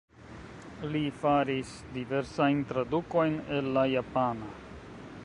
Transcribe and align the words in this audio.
Li 0.93 1.01
faris 1.25 1.75
diversajn 1.99 2.65
tradukojn 2.73 3.39
el 3.59 3.71
la 3.77 3.85
japana. 3.95 4.53